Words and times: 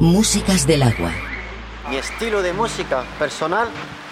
Músicas 0.00 0.66
del 0.66 0.82
agua. 0.82 1.10
Mi 1.88 1.96
estilo 1.96 2.42
de 2.42 2.52
música 2.52 3.02
personal, 3.18 3.68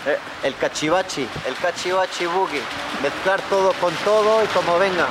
eh, 0.07 0.17
el 0.42 0.54
cachivachi, 0.57 1.29
el 1.46 1.54
cachivachi 1.57 2.25
boogie. 2.25 2.62
Mezclar 3.03 3.41
todo 3.50 3.73
con 3.81 3.92
todo 4.02 4.42
y 4.42 4.47
como 4.47 4.78
venga. 4.78 5.07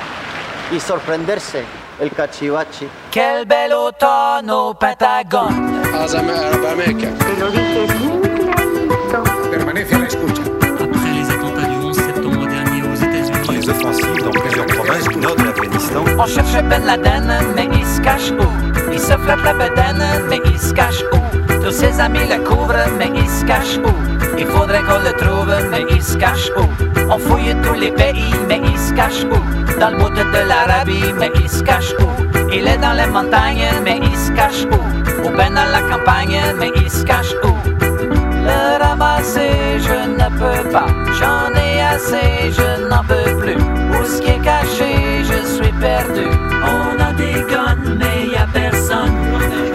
Y 0.72 0.80
sorprenderse, 0.80 1.64
el 2.00 2.10
cachivachi. 2.10 2.88
Quel 3.12 3.46
bel 3.46 3.72
otoño 3.72 4.74
Patagon. 4.74 5.80
Te 5.80 7.36
lo 7.38 7.50
dije 7.50 7.88
muy 7.98 8.28
clarito. 8.28 9.22
Permanece 9.50 9.94
a 9.94 9.98
la 10.00 10.06
escucha. 10.06 10.42
Après 10.42 11.12
les 11.12 11.30
attentats 11.30 11.68
du 11.68 11.86
11 11.86 11.96
septembre 11.96 12.46
dernier 12.48 12.82
aux 12.82 12.94
États-Unis, 12.96 13.60
Les 13.60 13.68
offensives 13.68 14.24
dans 14.24 14.30
plusieurs 14.30 14.66
provinces 14.66 15.08
du 15.08 15.16
nord 15.18 15.36
de 15.36 15.44
l'Afghanistan 15.44 16.04
On 16.18 16.26
cherche 16.26 16.62
Ben 16.64 16.84
Laden, 16.84 17.32
mais 17.54 17.68
il 17.72 17.86
se 17.86 18.00
cache 18.00 18.32
où 18.32 18.83
Il 18.94 19.00
se 19.00 19.12
flatte 19.18 19.42
la 19.42 19.52
bedaine, 19.54 20.04
mais 20.30 20.40
il 20.44 20.56
se 20.56 20.72
cache 20.72 21.02
où? 21.12 21.18
Tous 21.64 21.72
ses 21.72 21.98
amis 21.98 22.28
le 22.30 22.44
couvrent, 22.44 22.88
mais 22.96 23.10
il 23.12 23.28
se 23.28 23.44
cache 23.44 23.78
où? 23.84 23.92
Il 24.38 24.46
faudrait 24.46 24.82
qu'on 24.82 25.00
le 25.00 25.12
trouve, 25.18 25.52
mais 25.72 25.84
il 25.90 26.00
se 26.00 26.16
cache 26.16 26.48
où? 26.56 26.62
On 27.10 27.18
fouille 27.18 27.56
tous 27.60 27.74
les 27.74 27.90
pays, 27.90 28.32
mais 28.48 28.60
il 28.64 28.78
se 28.78 28.94
cache 28.94 29.24
où? 29.24 29.80
Dans 29.80 29.90
le 29.90 29.96
bout 29.96 30.10
de 30.10 30.48
l'Arabie, 30.48 31.12
mais 31.18 31.32
il 31.34 31.48
se 31.48 31.64
cache 31.64 31.92
où? 31.98 32.08
Il 32.52 32.68
est 32.68 32.78
dans 32.78 32.92
les 32.92 33.08
montagnes, 33.08 33.68
mais 33.82 33.98
il 34.00 34.16
se 34.16 34.30
cache 34.30 34.64
où? 34.70 35.26
Ou 35.26 35.30
ben 35.36 35.52
dans 35.52 35.70
la 35.72 35.80
campagne, 35.90 36.40
mais 36.60 36.70
il 36.76 36.88
se 36.88 37.02
cache 37.04 37.34
où? 37.42 37.52
Le 37.90 38.80
ramasser, 38.80 39.80
je 39.80 40.08
ne 40.08 40.28
peux 40.38 40.70
pas. 40.70 40.83
J'en 41.18 41.54
ai 41.54 41.80
assez, 41.80 42.52
je 42.52 42.88
n'en 42.88 43.04
peux 43.04 43.38
plus. 43.38 43.56
Où 43.56 44.04
ce 44.04 44.20
qui 44.20 44.30
est 44.30 44.40
caché, 44.40 45.22
je 45.24 45.46
suis 45.46 45.72
perdu. 45.80 46.26
On 46.62 47.00
a 47.00 47.12
des 47.12 47.44
guns, 47.50 47.96
mais 47.98 48.28
y 48.32 48.36
a 48.36 48.46
personne. 48.52 49.14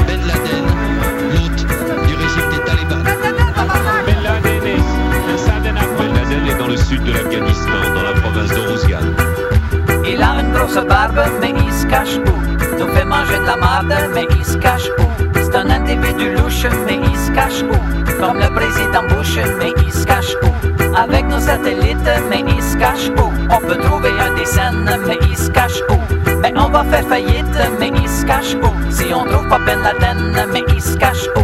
Ben 0.07 0.19
Laden, 0.27 0.65
l'hôte 1.33 1.61
du 2.07 2.15
régime 2.15 2.49
des 2.51 2.63
talibans. 2.65 3.03
Ben 4.05 4.21
Laden 4.23 4.63
est 4.65 4.83
Ben 5.97 6.13
Laden 6.13 6.47
est 6.47 6.57
dans 6.57 6.67
le 6.67 6.77
sud 6.77 7.03
de 7.03 7.11
l'Afghanistan, 7.13 7.81
dans 7.95 8.03
la 8.03 8.13
province 8.21 8.51
d'Oruzgan. 8.53 9.07
Il 10.05 10.21
a 10.21 10.41
une 10.41 10.51
grosse 10.51 10.83
barbe, 10.87 11.21
mais 11.41 11.53
il 11.65 11.73
se 11.73 11.85
cache 11.85 12.17
où? 12.17 12.77
Nous 12.77 12.87
fait 12.93 13.05
manger 13.05 13.37
de 13.39 13.45
la 13.45 13.55
marde, 13.57 13.93
mais 14.13 14.27
il 14.37 14.45
se 14.45 14.57
cache 14.57 14.89
où? 14.99 15.03
C'est 15.35 15.55
un 15.55 15.69
individu 15.69 16.35
louche, 16.35 16.65
mais 16.85 16.99
il 17.03 17.17
se 17.17 17.31
cache 17.31 17.61
où? 17.63 18.21
Comme 18.21 18.39
le 18.39 18.53
président 18.53 19.03
Bush, 19.09 19.37
mais 19.59 19.71
il 19.85 19.93
se 19.93 20.05
cache 20.05 20.35
où? 20.43 20.68
Avec 20.95 21.27
nos 21.27 21.39
satellites, 21.39 21.97
mais 22.29 22.43
il 22.47 22.61
se 22.61 22.77
cache 22.77 23.09
où? 23.17 23.31
On 23.49 23.59
peut 23.59 23.77
trouver 23.77 24.09
un 24.19 24.45
scènes, 24.45 24.89
mais 25.07 25.17
il 25.29 25.37
se 25.37 25.49
cache 25.49 25.81
où? 25.89 25.97
Mais 26.41 26.53
on 26.55 26.69
va 26.69 26.83
faire 26.83 27.05
faillite, 27.07 27.45
mais 27.79 27.91
il 27.95 28.09
se 28.09 28.25
cache 28.25 28.55
où? 28.55 28.91
Si 28.91 29.13
on 29.13 29.25
trouve 29.25 29.47
pas 29.47 29.59
Ben 29.59 29.79
Laden, 29.81 30.47
mais 30.51 30.63
il 30.73 30.81
se 30.81 30.97
cache 30.97 31.27
où? 31.35 31.41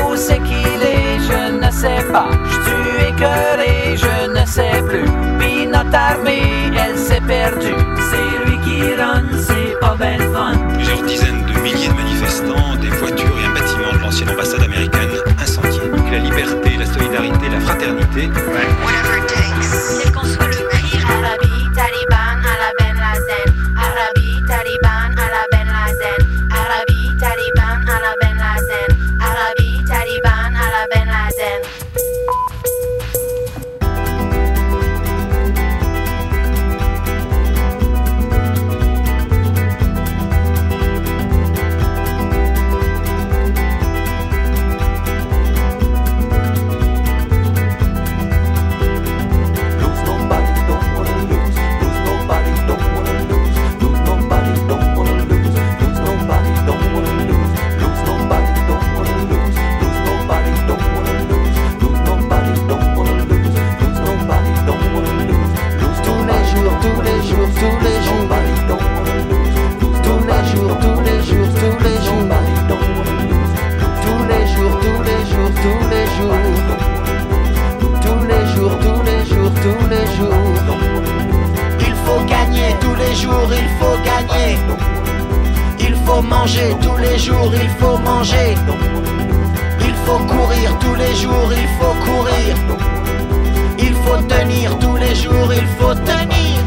Où 0.00 0.16
c'est 0.16 0.38
qu'il 0.38 0.82
est, 0.82 1.18
je 1.20 1.64
ne 1.64 1.70
sais 1.70 2.04
pas. 2.12 2.28
Je 2.44 2.50
suis 2.50 3.06
écœuré, 3.08 3.96
je 3.96 4.30
ne 4.30 4.46
sais 4.46 4.82
plus. 4.88 5.10
Puis 5.38 5.66
notre 5.66 5.94
armée, 5.94 6.72
elle 6.76 6.98
s'est 6.98 7.22
perdue. 7.26 7.74
C'est 8.10 8.46
lui 8.46 8.58
qui 8.58 8.94
run, 8.94 9.24
c'est 9.38 9.78
pas 9.80 9.96
belle 9.98 10.28
fun. 10.32 10.52
Plusieurs 10.74 11.02
dizaines 11.02 11.44
de 11.46 11.60
milliers 11.60 11.88
de 11.88 11.94
manifestants, 11.94 12.76
des 12.80 12.88
voitures 12.88 13.38
et 13.40 13.46
un 13.46 13.54
bâtiment 13.54 13.92
de 13.92 13.98
l'ancienne 13.98 14.30
ambassade 14.30 14.62
américaine 14.62 15.13
liberté, 16.24 16.76
la 16.78 16.86
solidarité, 16.86 17.48
la 17.50 17.60
fraternité 17.60 18.28
il 83.32 83.68
faut 83.78 83.96
gagner. 84.04 84.56
Il 85.78 85.94
faut 86.06 86.22
manger 86.22 86.76
tous 86.82 86.96
les 86.96 87.18
jours, 87.18 87.52
il 87.54 87.68
faut 87.80 87.98
manger. 87.98 88.54
Il 89.80 89.94
faut 90.04 90.18
courir 90.18 90.78
tous 90.80 90.94
les 90.94 91.14
jours, 91.14 91.50
il 91.50 91.68
faut 91.78 91.94
courir. 92.08 92.54
Il 93.78 93.94
faut 93.94 94.22
tenir 94.22 94.78
tous 94.78 94.96
les 94.96 95.14
jours, 95.14 95.52
il 95.52 95.66
faut 95.78 95.94
tenir. 95.94 96.60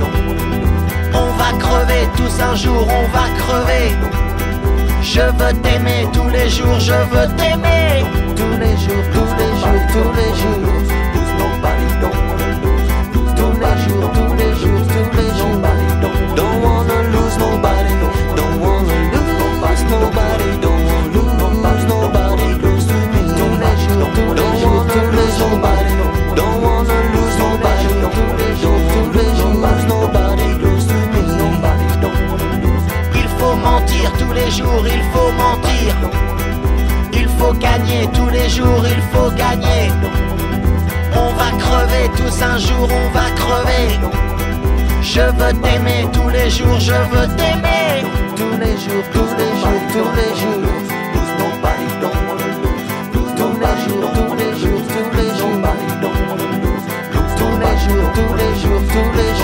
On 1.14 1.30
va 1.40 1.58
crever 1.60 2.08
tous 2.16 2.42
un 2.42 2.56
jour, 2.56 2.88
on 3.00 3.06
va 3.16 3.26
crever. 3.42 3.96
Je 5.02 5.22
veux 5.22 5.54
t'aimer 5.64 6.08
tous 6.14 6.30
les 6.30 6.50
jours, 6.50 6.80
je 6.80 6.94
veux 7.12 7.28
t'aimer. 7.38 8.04
Tous 8.36 8.58
les 8.60 8.76
jours, 8.84 9.06
tous 9.14 9.32
les 9.40 9.52
jours, 9.62 9.84
tous 9.94 10.12
les 10.20 10.32
jours. 10.42 10.87
Jour, 42.60 42.88
on 42.90 43.10
va 43.10 43.30
crever. 43.32 44.00
Je 45.02 45.22
veux 45.22 45.54
t'aimer 45.62 46.06
tous 46.12 46.30
les 46.30 46.50
jours, 46.50 46.80
je 46.80 46.94
veux 46.94 47.28
t'aimer. 47.36 48.04
Tous 48.36 48.58
les 48.60 48.78
jours, 48.78 49.04
tous 49.14 49.32
les 49.40 49.52
jours, 49.62 49.82
tous 49.94 50.12
les 50.18 50.32
jours. 50.42 50.64
Tous 53.36 53.54
les 53.60 53.76
jours, 53.88 54.12
tous 54.14 54.34
les 54.36 54.52
jours, 54.60 54.84
tous 54.94 55.10
les 55.18 55.30
jours. 55.38 55.58
Tous 57.38 57.56
les 57.60 57.76
jours, 57.86 58.08
tous 58.14 58.34
les 58.36 58.54
jours, 58.60 58.82
tous 58.92 59.12
les 59.18 59.30
jours. 59.30 59.37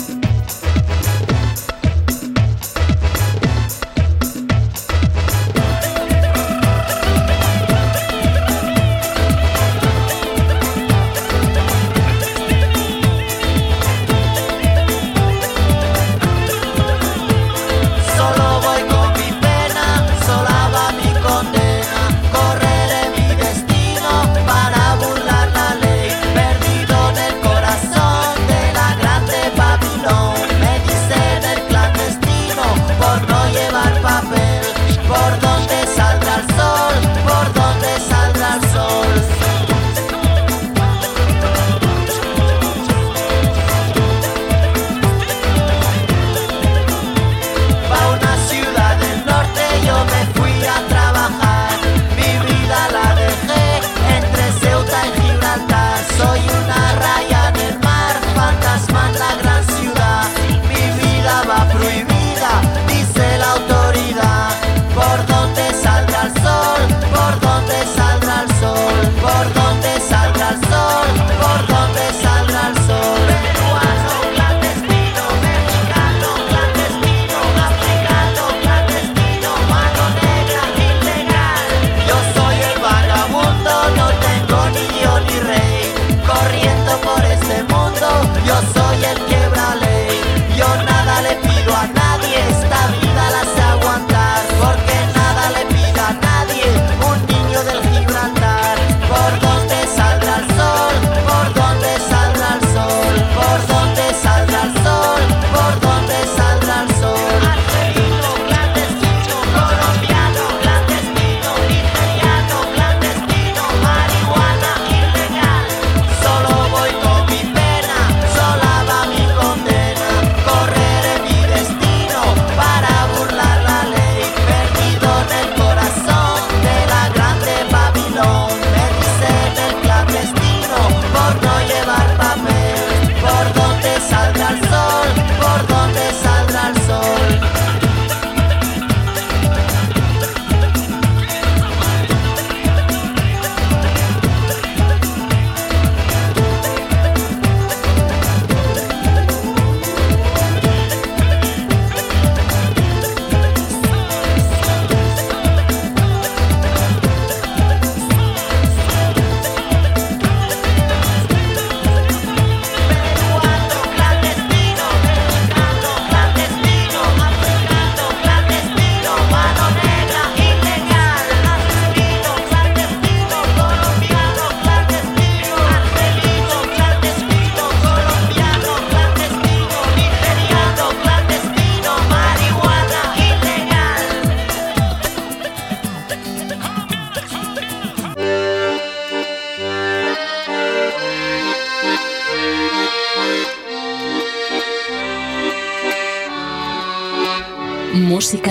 Thanks. 0.00 0.29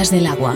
Del 0.07 0.27
agua. 0.27 0.55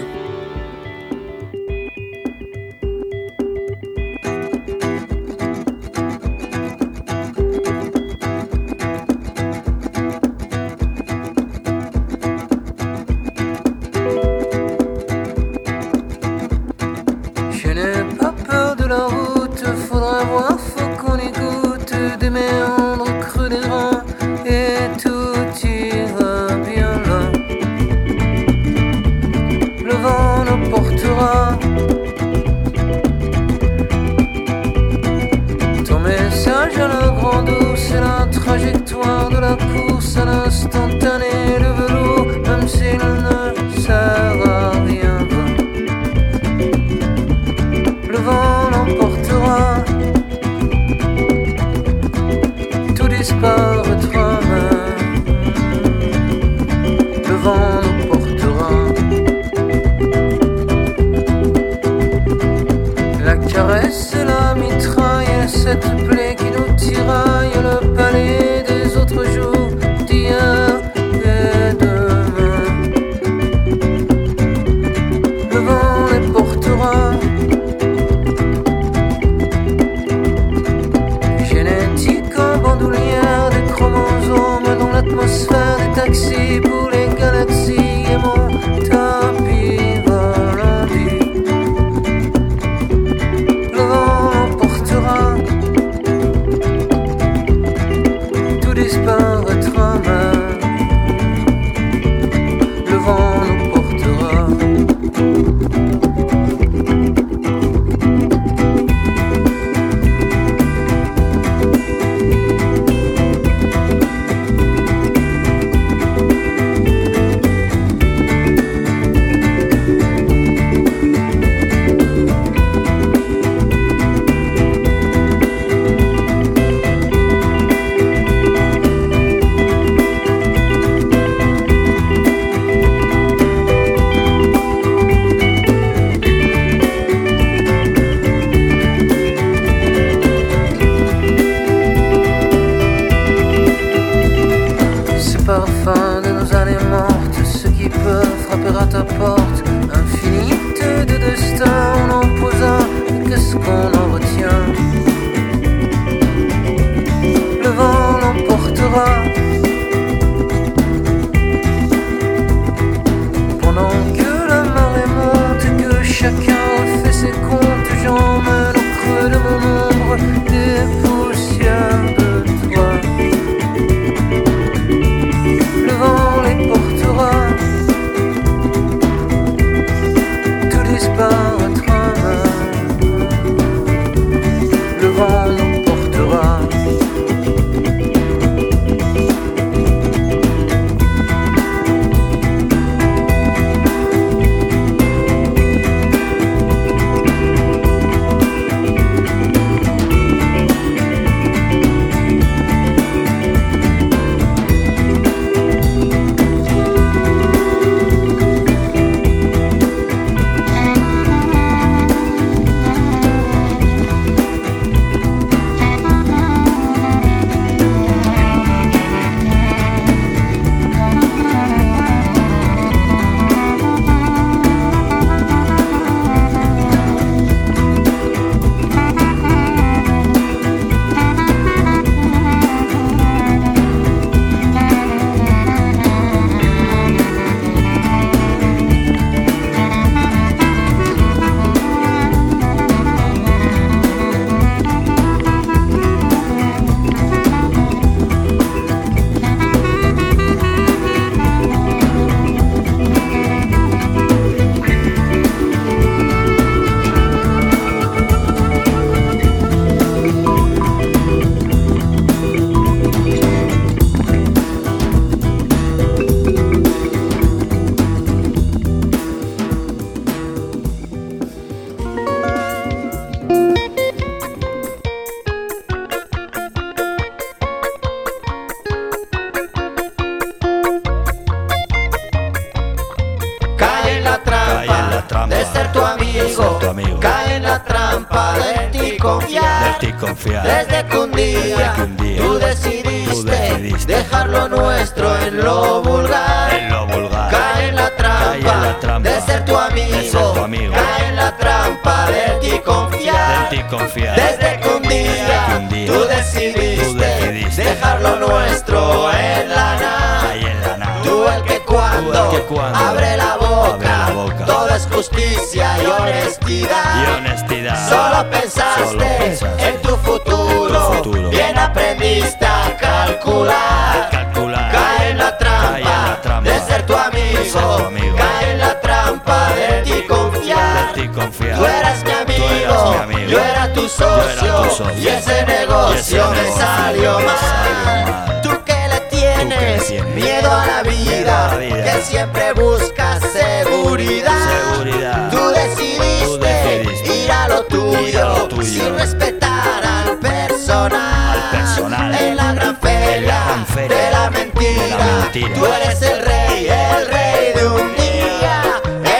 Siempre 342.24 342.74
buscas 342.74 343.42
seguridad. 343.52 344.54
Seguridad. 344.96 345.50
Tú 345.52 345.70
decidiste, 345.70 346.46
Tú 346.46 346.58
decidiste 346.60 347.36
ir 347.46 347.52
a 347.52 347.68
lo 347.68 347.84
tuyo, 347.86 348.20
ir 348.28 348.38
a 348.38 348.44
lo 348.50 348.68
tuyo. 348.68 348.84
sin 348.84 349.16
respetar 349.16 350.04
al 350.06 350.38
personal. 350.40 351.60
Al 351.60 351.72
personal. 351.72 352.36
En 352.36 352.56
la 352.58 352.74
gran 352.74 352.98
feria, 352.98 353.36
En 353.38 353.48
la 353.48 353.64
gran 353.66 353.86
feria 353.88 354.18
de 354.18 354.32
la 354.32 354.50
mentira, 354.50 354.94
de 355.04 355.10
la 355.10 355.38
mentira. 355.44 355.74
tú 355.76 355.86
eres 355.86 356.22
el 356.22 356.46
rey, 356.46 356.88
el 356.88 357.28
rey 357.28 357.74
de 357.76 357.88
un 357.88 358.16
día. 358.16 358.82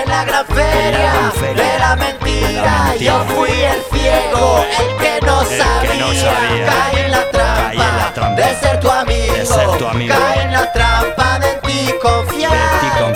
En 0.02 0.10
la 0.10 0.26
gran 0.26 0.46
feria, 0.48 1.00
gran 1.14 1.32
feria 1.34 1.64
de 1.74 1.80
la 1.80 1.96
mentira, 1.96 2.96
yo 3.00 3.24
fui 3.36 3.50
el 3.52 3.82
ciego, 3.92 4.66
el 4.80 4.98
que 4.98 5.26
no 5.26 5.42
El 5.42 5.48
que 5.48 5.58
sabía. 5.58 5.96
no 5.96 6.08
sabía. 6.08 6.66
Caí 6.66 7.06
en 7.06 7.12
la 7.12 7.30
trampa, 7.32 7.64
Caí 7.68 7.78
en 7.80 7.98
la 7.98 8.14
trampa 8.14 8.42
de 8.42 8.56
ser 8.56 8.80
tu 8.80 8.90
amigo, 8.90 9.34
de 9.36 9.46
ser 9.46 9.78
tu 9.78 9.88
amigo. 9.88 10.16
Caí 10.16 10.40
en 10.42 10.52
la 10.52 10.73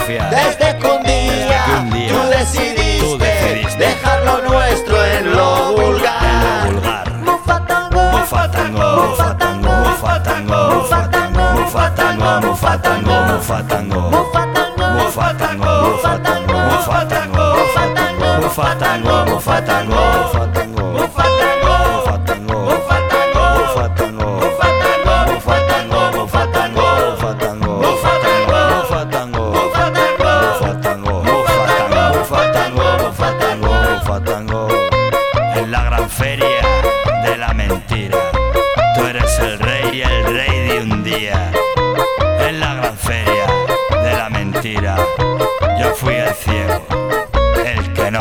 Mafia. 0.08 0.30
Desde 0.30 0.67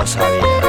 Javier. 0.06 0.65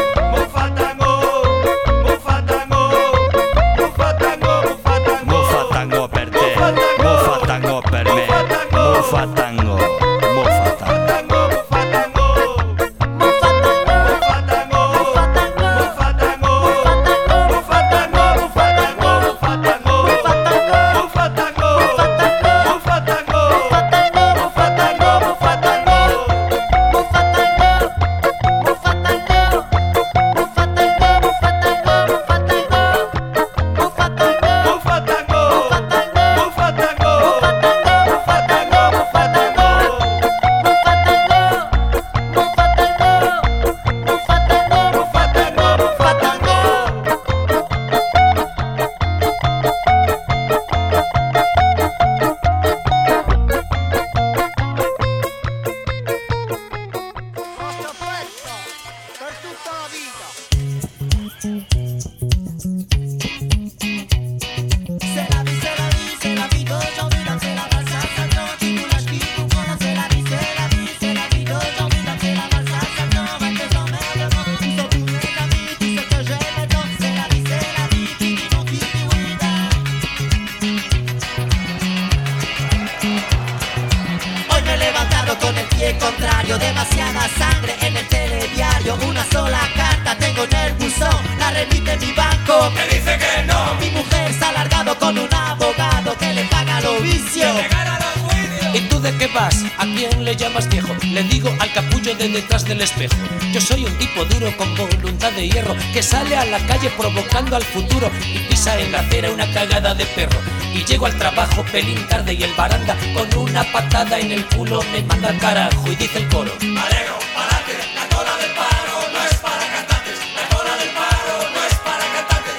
Pelín 111.77 112.07
tarde 112.07 112.33
y 112.33 112.41
el 112.41 112.53
baranda 112.55 112.97
con 113.13 113.27
una 113.37 113.63
patada 113.71 114.17
en 114.17 114.31
el 114.31 114.43
culo 114.47 114.81
me 114.91 115.03
manda 115.03 115.29
al 115.29 115.37
carajo 115.37 115.91
y 115.91 115.95
dice 115.95 116.17
el 116.17 116.27
coro. 116.29 116.51
Pa'lante, 116.57 117.73
la 117.93 118.07
cola 118.15 118.35
del 118.41 118.51
paro 118.59 118.95
no 119.13 119.19
es 119.23 119.35
para 119.35 119.65
cantantes, 119.73 120.17
la 120.37 120.43
cola 120.55 120.75
del 120.81 120.89
paro 120.99 121.35
no 121.53 121.59
es 121.69 121.75
para 121.87 122.05
cantantes. 122.15 122.55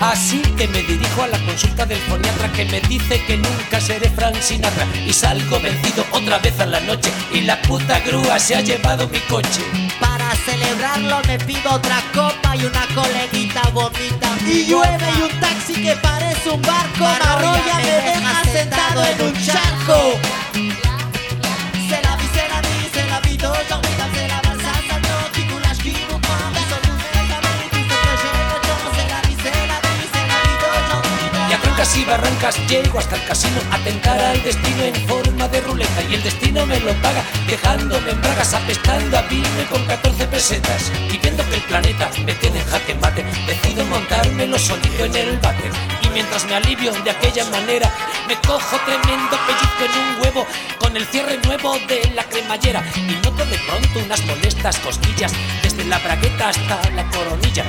Así 0.00 0.42
que 0.58 0.66
me 0.66 0.82
dirijo 0.82 1.22
a 1.22 1.28
la 1.28 1.38
consulta 1.46 1.86
del 1.86 2.00
foniatra 2.00 2.50
que 2.50 2.64
me 2.64 2.80
dice 2.80 3.24
que 3.26 3.36
nunca 3.36 3.80
seré 3.80 4.10
Frank 4.10 4.40
Sinatra 4.40 4.84
y 5.06 5.12
salgo 5.12 5.60
vencido 5.60 6.04
otra 6.10 6.38
vez 6.38 6.58
a 6.58 6.66
la 6.66 6.80
noche 6.80 7.12
y 7.32 7.42
la 7.42 7.62
puta 7.62 8.00
grúa 8.00 8.40
se 8.40 8.56
ha 8.56 8.62
llevado 8.62 9.06
mi 9.06 9.20
coche. 9.20 9.62
Para 10.30 10.42
celebrarlo 10.42 11.20
me 11.26 11.38
pido 11.40 11.72
otra 11.72 12.00
copa 12.14 12.54
y 12.54 12.64
una 12.64 12.86
coleguita 12.94 13.62
vomita 13.72 14.28
Y 14.46 14.64
llueve 14.64 15.08
y 15.18 15.22
un 15.22 15.40
taxi 15.40 15.74
que 15.74 15.96
parece 15.96 16.50
un 16.50 16.62
barco. 16.62 17.00
Me 17.00 17.06
arrolla, 17.06 17.76
me 17.78 17.90
deja 17.90 18.44
sentado 18.44 19.04
en 19.06 19.22
un 19.22 19.44
charco 19.44 20.20
d'aujourd'hui 31.80 32.00
Y 32.00 32.04
barrancas 32.04 32.56
llego 32.68 32.98
hasta 32.98 33.16
el 33.16 33.24
casino 33.24 33.60
a 33.70 33.78
tentar 33.78 34.18
al 34.20 34.42
destino 34.42 34.82
en 34.82 34.94
forma 35.08 35.48
de 35.48 35.60
ruleta 35.62 36.02
y 36.08 36.14
el 36.14 36.22
destino 36.22 36.66
me 36.66 36.78
lo 36.80 36.92
paga 37.00 37.24
dejándome 37.46 38.10
en 38.10 38.20
bragas 38.20 38.52
apestando 38.54 39.16
a 39.16 39.22
vino 39.22 39.48
con 39.70 39.84
14 39.86 40.26
pesetas. 40.26 40.92
Y 41.10 41.18
viendo 41.18 41.42
que 41.48 41.56
el 41.56 41.62
planeta 41.62 42.10
me 42.24 42.34
tiene 42.34 42.60
en 42.60 42.66
jaque 42.66 42.94
mate 42.94 43.24
decido 43.46 43.84
montármelo 43.86 44.58
solito 44.58 45.04
en 45.04 45.16
el 45.16 45.38
váter 45.38 45.70
y 46.02 46.08
mientras 46.10 46.44
me 46.46 46.54
alivio 46.56 46.92
de 46.92 47.10
aquella 47.10 47.44
manera 47.46 47.90
me 48.28 48.36
cojo 48.46 48.76
tremendo 48.84 49.36
pellizco 49.46 49.84
en 49.84 49.92
un 50.02 50.22
huevo 50.22 50.46
con 50.78 50.96
el 50.96 51.06
cierre 51.06 51.38
nuevo 51.44 51.78
de 51.88 52.10
la 52.14 52.24
cremallera. 52.24 52.84
Y 52.94 53.14
noto 53.24 53.44
de 53.46 53.58
pronto 53.58 54.00
unas 54.04 54.22
molestas 54.26 54.78
cosquillas 54.80 55.32
desde 55.62 55.84
la 55.84 55.98
bragueta 55.98 56.50
hasta 56.50 56.90
la 56.90 57.04
coronilla 57.10 57.64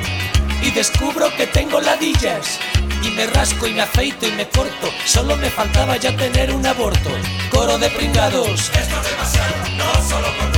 y 0.62 0.72
descubro 0.72 1.36
que 1.36 1.48
tengo 1.48 1.80
ladillas. 1.82 2.60
Y 3.04 3.10
me 3.12 3.26
rasco 3.28 3.68
y 3.68 3.74
me 3.74 3.82
afeito 3.82 4.28
y 4.28 4.32
me 4.32 4.48
corto. 4.48 4.92
Solo 5.06 5.36
me 5.38 5.50
faltaba 5.50 5.98
ya 5.98 6.16
tener 6.16 6.54
un 6.54 6.66
aborto. 6.66 7.10
Coro 7.50 7.78
de 7.78 7.90
pringados. 7.90 8.70
Esto 8.70 9.02
es 9.02 9.10
demasiado 9.10 9.56
no 9.76 10.08
solo 10.08 10.28
con 10.38 10.51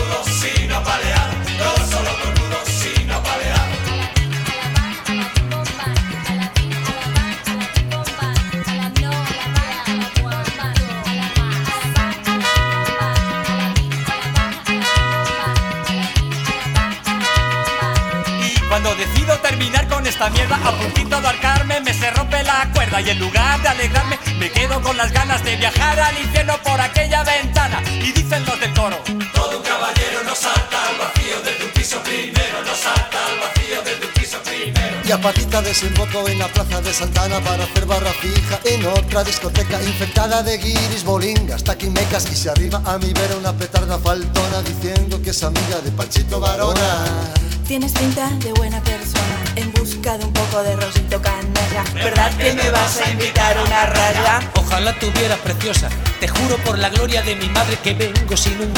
terminar 19.64 19.88
con 19.88 20.06
esta 20.06 20.30
mierda, 20.30 20.58
a 20.58 20.78
puntito 20.78 21.22
de 21.22 21.28
arcarme, 21.28 21.80
me 21.80 21.94
se 21.94 22.12
rompe 22.12 22.44
la 22.44 22.70
cuerda. 22.74 23.00
Y 23.00 23.10
en 23.12 23.20
lugar 23.20 23.62
de 23.62 23.70
alegrarme, 23.70 24.20
me 24.38 24.52
quedo 24.52 24.82
con 24.82 24.98
las 24.98 25.12
ganas 25.14 25.42
de 25.44 25.56
viajar 25.56 26.00
al 26.00 26.18
infierno 26.18 26.58
por 26.64 26.82
aquella 26.82 27.24
ventana. 27.24 27.82
Y 28.02 28.12
dicen 28.12 28.44
los 28.46 28.60
del 28.60 28.74
coro: 28.74 28.98
Todo 29.34 29.58
un 29.58 29.64
caballero 29.64 30.24
no 30.26 30.36
salta 30.36 30.90
al 30.90 30.98
vacío 30.98 31.42
de 31.42 31.52
tu 31.52 31.68
piso 31.74 31.98
primero, 32.04 32.62
no 32.66 32.76
salta 32.76 33.18
al 33.26 33.40
vacío 33.40 33.82
de 33.84 33.96
tu 34.06 34.08
piso 34.20 34.38
primero. 34.44 34.98
Y 35.06 35.12
a 35.12 35.22
patita 35.22 35.62
desemboco 35.62 36.28
en 36.28 36.40
la 36.40 36.48
plaza 36.50 36.82
de 36.82 36.94
Santana 36.94 37.40
para 37.40 37.64
hacer 37.64 37.86
barra 37.86 38.12
fija 38.12 38.60
en 38.66 38.86
otra 38.86 39.24
discoteca 39.24 39.82
infectada 39.82 40.44
de 40.44 40.58
guiris, 40.58 41.06
bolingas, 41.06 41.64
taquimecas 41.64 42.30
y 42.30 42.36
se 42.36 42.50
arriba 42.50 42.82
a 42.86 42.98
mi 42.98 43.14
vera 43.14 43.38
una 43.38 43.54
petarda 43.54 43.98
faltona 43.98 44.62
diciendo 44.62 45.22
que 45.22 45.30
es 45.30 45.42
amiga 45.42 45.80
de 45.80 45.92
Panchito 45.92 46.42
Varona. 46.42 47.53
Tienes 47.68 47.94
pinta 47.94 48.30
de 48.40 48.52
buena 48.54 48.80
persona 48.82 49.38
en 49.56 49.72
busca 49.72 50.18
de 50.18 50.26
un 50.26 50.34
poco 50.34 50.62
de 50.64 50.76
rosito 50.76 51.22
canela. 51.22 51.84
¿Verdad 51.94 52.32
que 52.38 52.54
me 52.54 52.70
vas 52.70 53.00
a 53.00 53.10
invitar 53.10 53.58
una 53.58 53.86
raya? 53.86 54.40
Ojalá 54.56 54.94
tuviera 55.00 55.36
preciosa, 55.38 55.90
te 56.20 56.28
juro 56.28 56.58
por 56.58 56.78
la 56.78 56.90
gloria 56.90 57.22
de 57.24 57.36
mi 57.36 57.48
madre 57.50 57.78
que 57.82 57.94
vengo 57.94 58.36
sin 58.36 58.60
un. 58.60 58.74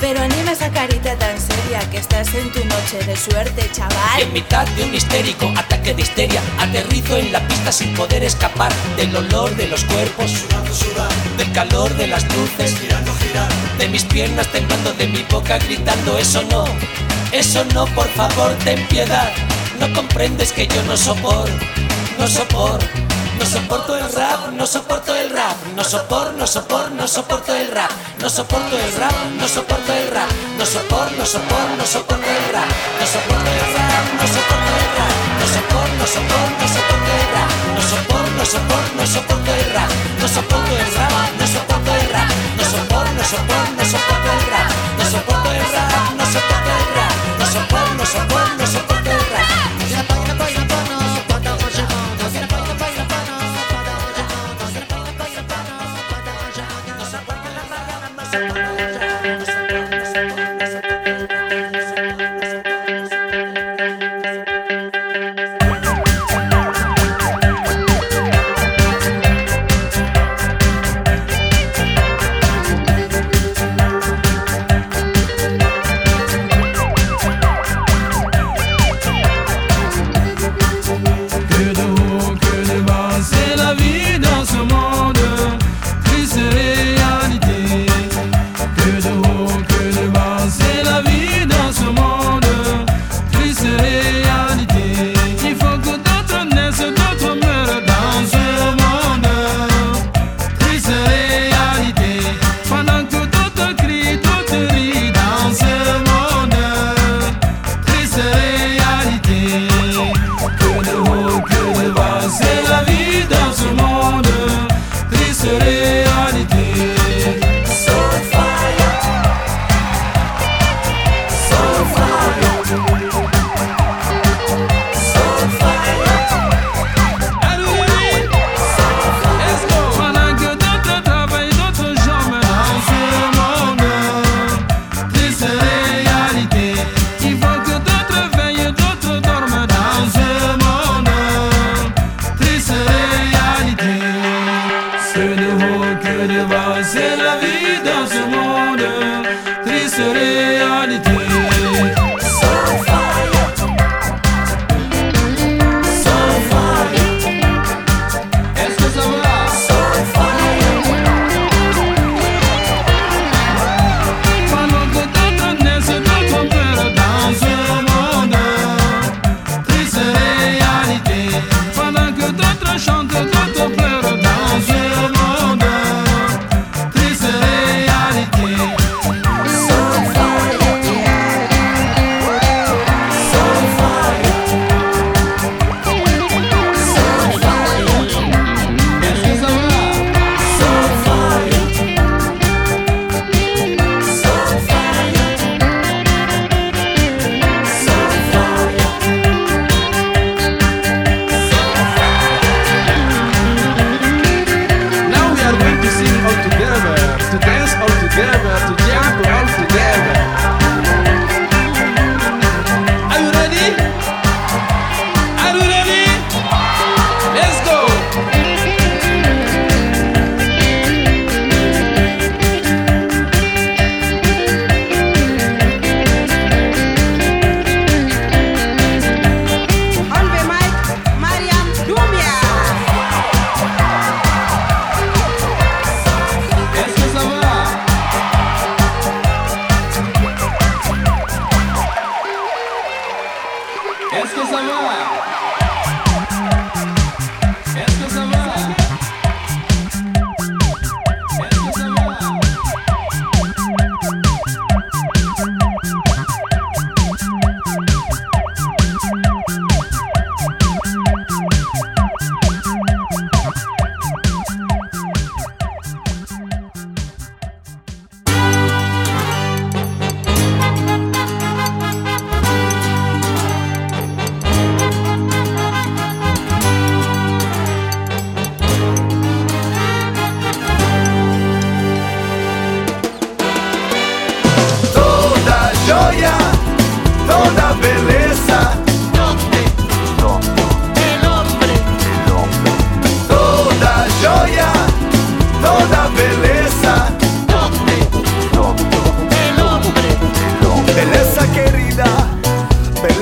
Pero 0.00 0.20
anima 0.22 0.52
esa 0.52 0.70
carita 0.70 1.16
tan 1.16 1.36
seria 1.40 1.80
que 1.90 1.98
estás 1.98 2.32
en 2.32 2.52
tu 2.52 2.60
noche 2.66 3.04
de 3.04 3.16
suerte, 3.16 3.68
chaval. 3.72 4.20
En 4.22 4.32
mitad 4.32 4.64
de 4.68 4.84
un 4.84 4.94
histérico 4.94 5.52
ataque 5.56 5.92
de 5.92 6.02
histeria, 6.02 6.40
aterrizo 6.60 7.16
en 7.16 7.32
la 7.32 7.40
pista 7.48 7.72
sin 7.72 7.94
poder 7.94 8.22
escapar 8.22 8.72
del 8.96 9.14
olor 9.16 9.54
de 9.56 9.66
los 9.66 9.84
cuerpos, 9.84 10.30
Sudando, 10.30 10.72
sudando, 10.72 11.14
del 11.36 11.52
calor 11.52 11.92
de 11.96 12.06
las 12.06 12.22
luces, 12.32 12.78
girando, 12.78 13.12
girando. 13.16 13.54
de 13.76 13.88
mis 13.88 14.04
piernas 14.04 14.46
temblando, 14.52 14.92
de 14.92 15.08
mi 15.08 15.24
boca 15.24 15.58
gritando, 15.58 16.16
eso 16.16 16.44
no, 16.44 16.64
eso 17.32 17.64
no, 17.74 17.86
por 17.86 18.08
favor, 18.08 18.54
ten 18.64 18.86
piedad. 18.88 19.30
No 19.78 19.92
comprendes 19.92 20.52
que 20.52 20.66
yo 20.66 20.82
no 20.84 20.96
soporto, 20.96 21.52
no 22.18 22.26
soporto. 22.26 22.86
No 23.38 23.46
soporto 23.46 23.96
el 23.96 24.12
rap, 24.12 24.48
no 24.52 24.66
soporto 24.66 25.14
el 25.14 25.30
rap, 25.30 25.56
no 25.76 25.84
soporto, 25.84 26.32
no 26.32 26.46
soporto, 26.46 26.90
no 26.90 27.06
soporto 27.06 27.54
el 27.54 27.70
rap, 27.70 27.90
no 28.20 28.28
soporto 28.28 28.76
el 28.76 28.92
rap, 28.94 29.14
no 29.38 29.46
soporto 29.46 29.92
el 29.92 30.10
rap, 30.10 30.28
no 30.58 30.66
soporto, 30.66 31.14
no 31.16 31.24
soporto, 31.24 31.76
no 31.78 31.86
soporto 31.86 32.26
el 32.26 32.52
rap, 32.52 32.68
no 32.98 33.06
soporto 33.06 33.50
el 33.50 33.74
rap, 33.74 34.04
no 34.18 34.26
soporto 34.26 34.72
el 34.74 34.88
rap, 34.98 35.14
no 35.38 35.46
soporto, 35.54 35.94
no 35.98 36.06
soporto, 36.06 36.58
no 36.58 36.66
soporto 36.66 37.10
el 37.14 37.26
rap, 37.32 37.50
no 37.76 37.82
soporto, 37.82 38.30
no 38.36 38.44
soporto, 38.44 38.94
no 38.96 39.06
soporto 39.06 39.54
el 39.54 39.72
rap, 39.72 39.90
no 40.20 40.28
soporto 40.28 40.76
el 40.76 40.94
rap, 40.96 41.12
no 41.38 41.46
soporto 41.46 41.77
no 42.58 42.64
soporto, 42.64 43.12
no 43.14 43.24
soporto, 43.24 43.72
no 43.76 43.84
soporto 43.84 44.32
el 44.32 44.42
rap, 44.50 44.70
no 44.98 45.04
soporto 45.04 45.50
el 45.50 45.72
rap, 45.72 46.14
no 46.18 46.26
soporto 46.26 46.70
el 46.78 46.86
rap, 46.96 47.12
no 47.38 47.46
soporto, 47.46 47.94
no 47.94 48.06
soporto, 48.06 48.56
no 48.58 48.66
soporto 48.66 49.07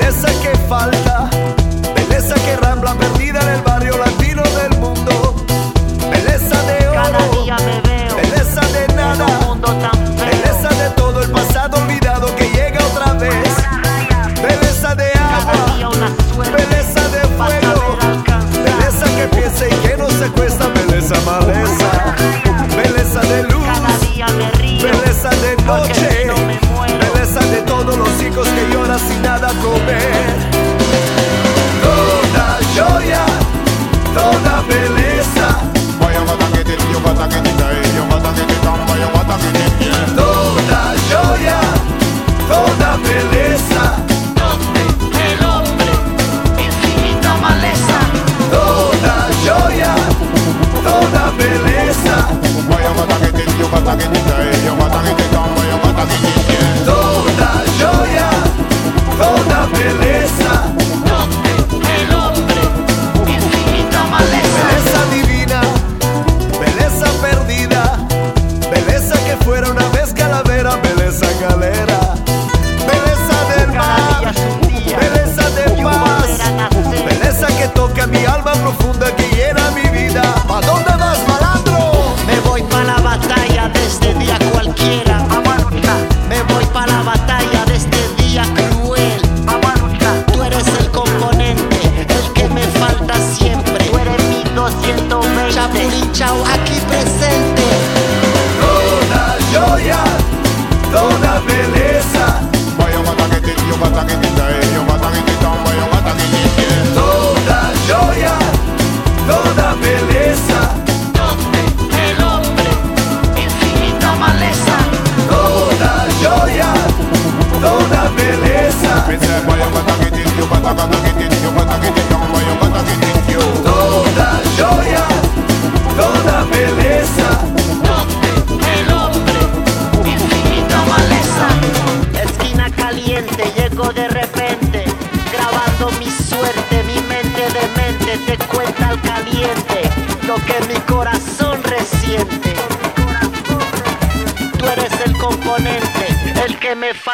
esa 0.07 0.27
que 0.41 0.55
falta. 0.69 1.16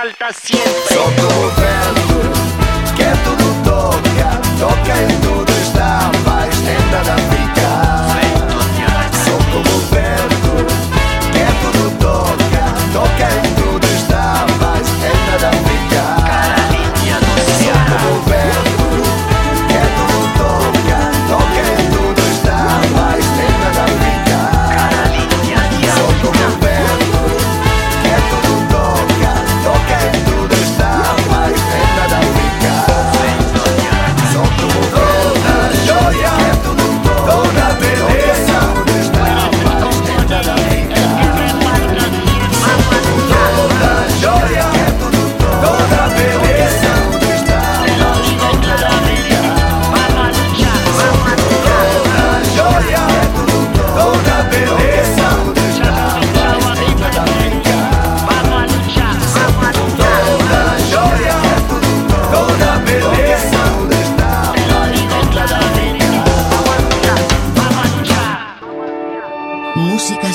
falta 0.04 0.34
siempre. 0.34 0.93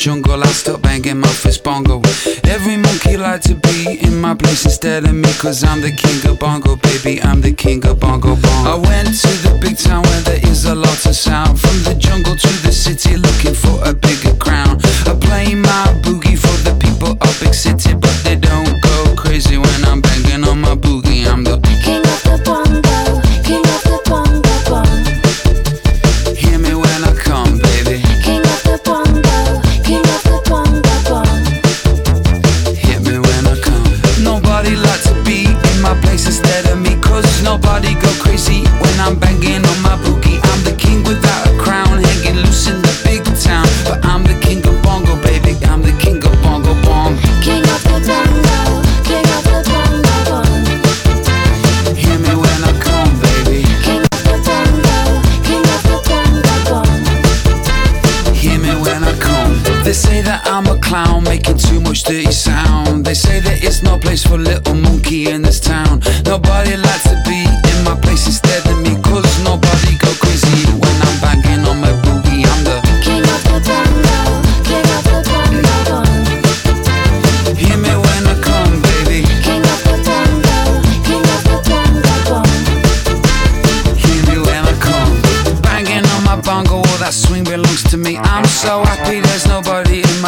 jungle, 0.00 0.42
I 0.42 0.46
stop 0.46 0.80
banging 0.80 1.20
my 1.20 1.28
fist 1.28 1.62
bongo. 1.62 2.00
Every 2.44 2.78
monkey 2.78 3.18
like 3.18 3.42
to 3.42 3.54
be 3.54 4.00
in 4.00 4.18
my 4.18 4.34
place 4.34 4.64
instead 4.64 5.04
of 5.04 5.14
me, 5.14 5.30
cause 5.34 5.62
I'm 5.62 5.82
the 5.82 5.92
king 5.92 6.30
of 6.30 6.38
bongo, 6.38 6.76
baby. 6.76 7.20
I'm 7.22 7.42
the 7.42 7.52
king 7.52 7.84
of 7.84 8.00
bongo 8.00 8.34
bongo. 8.36 8.70
I 8.70 8.76
went 8.76 9.08
to 9.20 9.28
the 9.44 9.58
big 9.60 9.76
town 9.76 10.02
where 10.04 10.22
there 10.22 10.40
is 10.48 10.64
a 10.64 10.74
lot 10.74 11.04
of 11.04 11.14
sound. 11.14 11.60
From 11.60 11.76
the 11.84 11.94
jungle 11.98 12.34
to 12.34 12.48
the 12.64 12.72
city, 12.72 13.18
looking 13.18 13.52
for 13.52 13.76
a 13.84 13.92
bigger 13.92 14.34
crown. 14.36 14.80
I 15.04 15.12
play 15.20 15.54
my 15.54 15.84
boogie 16.00 16.38
for 16.38 16.56
the 16.64 16.74
people 16.80 17.12
of 17.20 17.40
big 17.40 17.52
city, 17.52 17.92
but 17.92 18.16
they 18.24 18.36
don't 18.36 18.80
go 18.80 19.14
crazy 19.16 19.58
when 19.58 19.79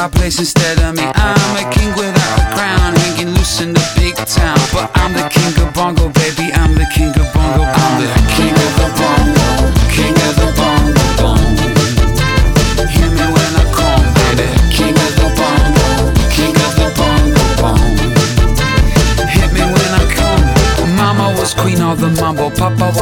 my 0.03 0.09
place 0.09 0.41
instead 0.41 0.81
of 0.81 0.97
me. 0.97 1.05
I'm 1.15 1.65
a 1.65 1.71
king 1.73 1.91
without. 1.95 2.22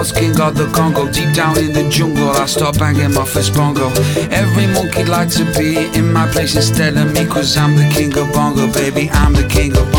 was 0.01 0.13
king 0.13 0.41
of 0.41 0.55
the 0.57 0.67
Congo. 0.73 1.13
Deep 1.13 1.35
down 1.35 1.59
in 1.59 1.75
the 1.75 1.87
jungle, 1.91 2.31
I 2.31 2.47
start 2.47 2.79
banging 2.79 3.13
my 3.13 3.27
first 3.27 3.53
bongo. 3.55 3.89
Every 4.31 4.67
monkey 4.67 5.05
likes 5.05 5.37
to 5.37 5.45
be 5.59 5.77
in 5.99 6.11
my 6.11 6.27
place 6.33 6.57
instead 6.57 6.97
of 6.97 7.13
me, 7.13 7.27
cause 7.27 7.55
I'm 7.59 7.77
the 7.77 7.87
king 7.93 8.17
of 8.17 8.33
bongo, 8.33 8.73
baby. 8.73 9.11
I'm 9.11 9.35
the 9.35 9.47
king 9.47 9.77
of 9.77 9.90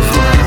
before 0.00 0.37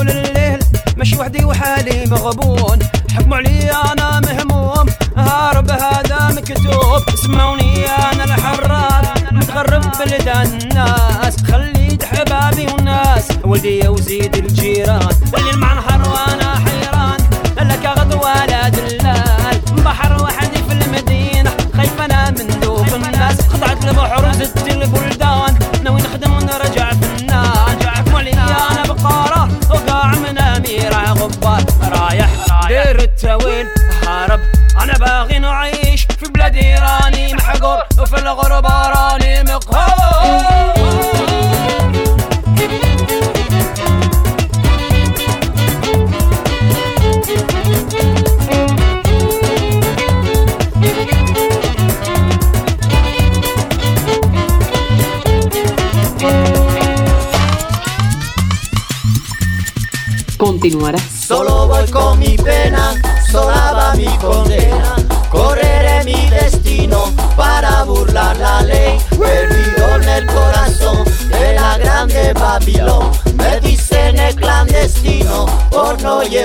طول 0.00 0.10
الليل 0.10 0.58
مش 0.96 1.14
وحدي 1.14 1.44
وحالي 1.44 2.06
مغبون. 2.06 2.78
حكموا 3.14 3.36
علي 3.36 3.70
أنا 3.70 4.20
مهموم. 4.20 4.86
هارب 5.16 5.70
هذا 5.70 6.28
مكتوب. 6.36 7.14
اسمعوني 7.14 7.84
أنا 7.86 8.24
الحرار. 8.24 9.04
متغرب 9.32 9.82
بلد 9.98 10.28
الناس. 10.28 11.36
خلي 11.44 11.98
حبابي 12.12 12.66
والناس. 12.66 13.28
ولدي 13.44 13.88
وزيد 13.88 14.36
الجيران. 14.36 15.14
وفي 38.29 38.29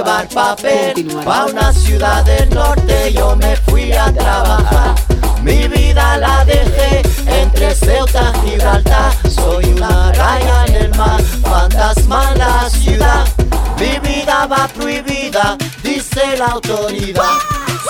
llevar 0.05 0.27
papel. 0.29 1.07
Pa' 1.25 1.45
una 1.45 1.73
ciudad 1.73 2.23
del 2.25 2.49
norte 2.51 3.11
yo 3.13 3.35
me 3.35 3.55
fui 3.55 3.91
a 3.91 4.11
trabajar. 4.13 4.93
Mi 5.41 5.67
vida 5.67 6.17
la 6.17 6.45
dejé 6.45 7.01
entre 7.27 7.73
Ceuta 7.73 8.31
y 8.45 8.49
Gibraltar. 8.49 9.11
Soy 9.29 9.65
una 9.65 10.11
raya 10.13 10.65
en 10.67 10.75
el 10.75 10.95
mar, 10.95 11.21
fantasma 11.41 12.31
en 12.31 12.37
la 12.39 12.69
ciudad. 12.69 13.25
Mi 13.79 13.97
vida 13.99 14.45
va 14.45 14.67
prohibida, 14.67 15.57
dice 15.83 16.37
la 16.37 16.47
autoridad. 16.47 17.37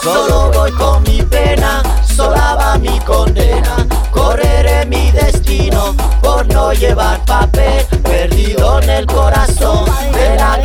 Solo 0.01 0.51
voy 0.53 0.72
con 0.72 1.03
mi 1.03 1.22
pena, 1.24 1.84
sola 2.16 2.55
va 2.55 2.78
mi 2.78 2.97
condena. 2.99 3.76
Correré 4.11 4.86
mi 4.86 5.11
destino 5.11 5.95
por 6.22 6.47
no 6.47 6.72
llevar 6.72 7.24
papel. 7.26 7.86
Perdido 8.03 8.82
en 8.82 8.89
el 8.89 9.05
corazón 9.05 9.86
de 10.13 10.36
la 10.38 10.57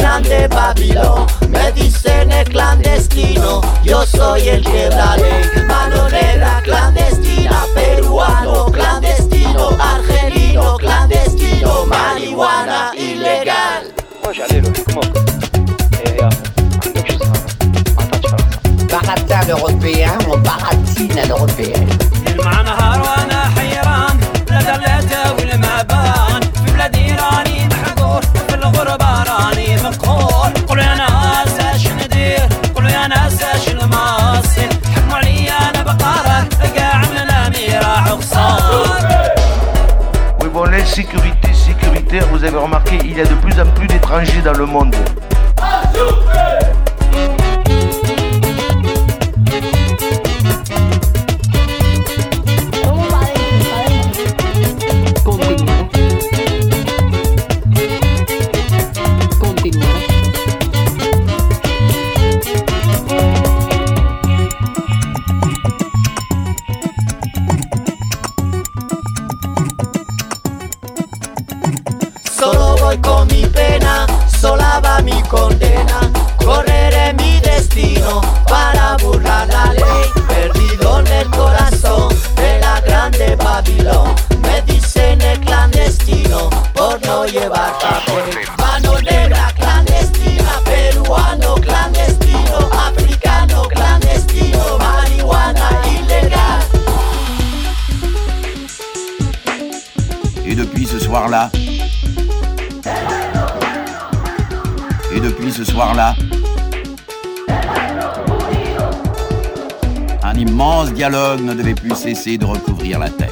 immense 110.41 110.93
dialogue 110.93 111.41
ne 111.41 111.55
devait 111.55 111.75
plus 111.75 111.95
cesser 111.95 112.39
de 112.39 112.47
recouvrir 112.47 112.99
la 112.99 113.11
terre. 113.11 113.31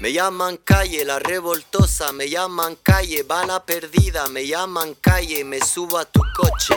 Me 0.00 0.10
llaman 0.12 0.56
calle, 0.64 1.04
la 1.06 1.18
revoltosa, 1.18 2.10
me 2.12 2.26
llaman 2.26 2.74
calle, 2.82 3.22
bala 3.28 3.60
perdida, 3.60 4.28
me 4.28 4.46
llaman 4.46 4.94
calle, 5.02 5.44
me 5.44 5.60
subo 5.60 5.98
a 5.98 6.04
tu 6.06 6.20
coche. 6.34 6.74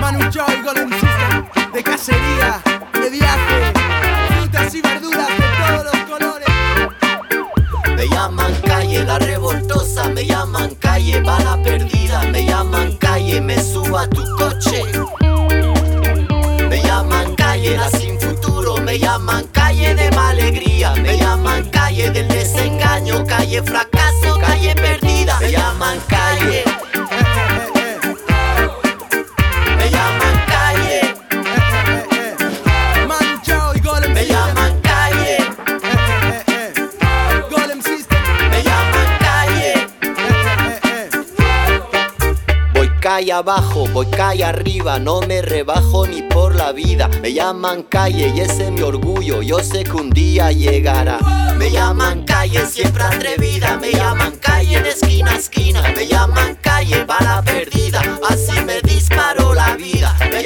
Manu 0.00 0.30
Chao 0.30 0.46
y 0.52 0.62
Golden 0.62 0.90
System 0.92 1.72
de 1.72 1.82
cacería, 1.82 2.62
de 2.92 3.10
viaje, 3.10 3.45
revoltosa, 9.18 10.08
me 10.08 10.24
llaman 10.24 10.74
calle, 10.76 11.20
bala 11.20 11.60
perdida, 11.62 12.22
me 12.32 12.44
llaman 12.44 12.96
calle, 12.96 13.40
me 13.40 13.56
subo 13.62 13.98
a 13.98 14.08
tu 14.08 14.22
coche. 14.36 14.82
Me 16.68 16.82
llaman 16.82 17.34
calle, 17.34 17.76
la 17.76 17.88
sin 17.90 18.18
futuro, 18.20 18.76
me 18.78 18.98
llaman 18.98 19.46
calle 19.52 19.94
de 19.94 20.08
alegría, 20.08 20.94
me 20.96 21.16
llaman 21.18 21.68
calle 21.70 22.10
del 22.10 22.28
desengaño, 22.28 23.24
calle 23.26 23.62
fracaso, 23.62 24.35
abajo, 43.36 43.86
voy 43.92 44.06
calle 44.06 44.44
arriba, 44.44 44.98
no 44.98 45.20
me 45.20 45.42
rebajo 45.42 46.06
ni 46.06 46.22
por 46.22 46.54
la 46.54 46.72
vida. 46.72 47.08
Me 47.20 47.32
llaman 47.32 47.82
calle 47.82 48.32
y 48.34 48.40
ese 48.40 48.64
es 48.64 48.70
mi 48.70 48.80
orgullo, 48.80 49.42
yo 49.42 49.58
sé 49.58 49.84
que 49.84 49.92
un 49.92 50.10
día 50.10 50.52
llegará. 50.52 51.18
Me 51.56 51.70
llaman 51.70 52.24
calle 52.24 52.64
siempre 52.66 53.02
atrevida, 53.02 53.76
me 53.78 53.92
llaman 53.92 54.36
calle 54.36 54.80
de 54.82 54.90
esquina 54.90 55.32
a 55.32 55.36
esquina, 55.36 55.82
me 55.94 56.06
llaman 56.06 56.56
calle 56.62 57.04
bala 57.04 57.42
perdida, 57.42 58.02
así 58.28 58.60
me 58.64 58.80
disparó 58.80 59.54
la 59.54 59.76
vida. 59.76 60.16
Me 60.32 60.42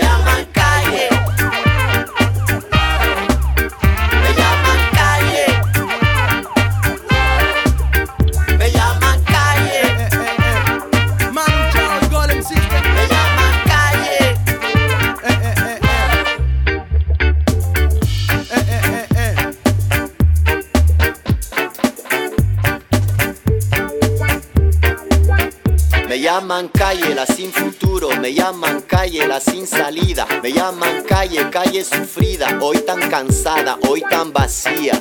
Me 26.11 26.19
llaman 26.19 26.67
calle, 26.71 27.15
la 27.15 27.25
sin 27.25 27.53
futuro. 27.53 28.09
Me 28.21 28.35
llaman 28.35 28.81
calle, 28.81 29.29
la 29.29 29.39
sin 29.39 29.65
salida. 29.65 30.27
Me 30.43 30.53
llaman 30.53 31.05
calle, 31.05 31.49
calle 31.51 31.85
sufrida. 31.85 32.59
Hoy 32.61 32.79
tan 32.79 33.09
cansada, 33.09 33.79
hoy 33.89 34.03
tan 34.11 34.33
vacía. 34.33 35.01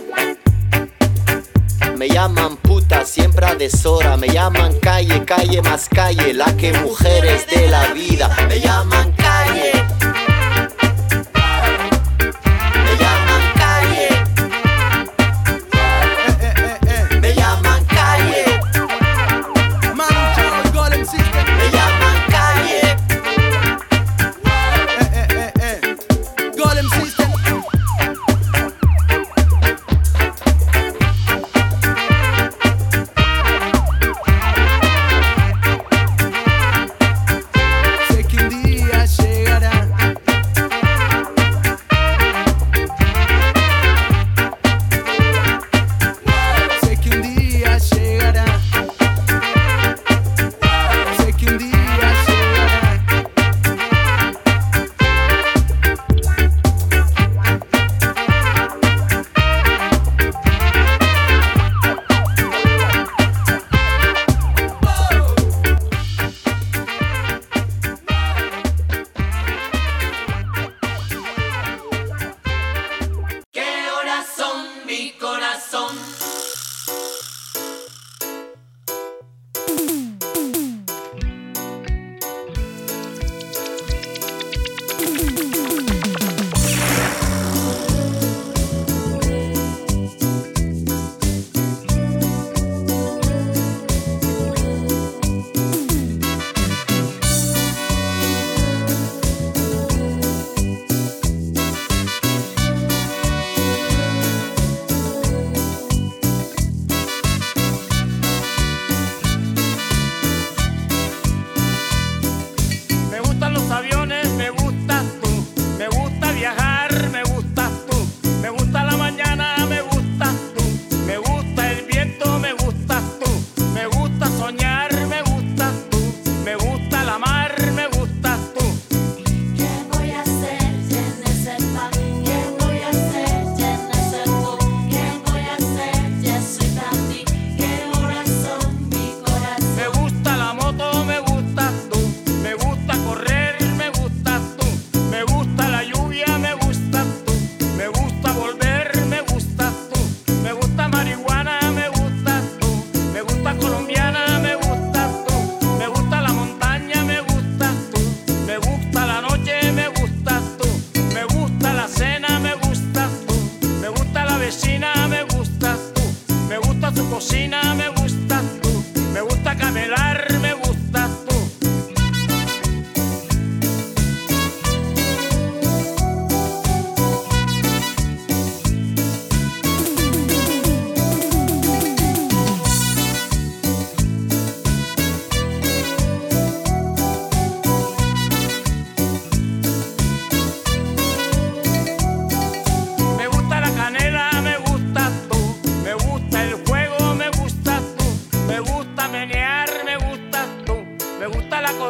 Me 1.98 2.10
llaman 2.10 2.58
puta, 2.58 3.06
siempre 3.06 3.48
a 3.48 3.56
deshora. 3.56 4.18
Me 4.18 4.28
llaman 4.28 4.80
calle, 4.82 5.26
calle 5.26 5.64
más 5.64 5.90
calle, 5.90 6.32
la 6.32 6.56
que 6.56 6.74
mujeres 6.74 7.48
de 7.48 7.68
la 7.70 7.88
vida. 7.88 8.30
Me 8.48 8.60
llaman 8.60 9.12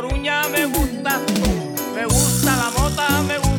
Coruña 0.01 0.47
me 0.47 0.65
gusta 0.65 1.19
tú. 1.25 1.33
Me 1.93 2.05
gusta 2.05 2.55
la 2.55 2.69
mota, 2.71 3.21
me 3.23 3.37
gusta. 3.37 3.58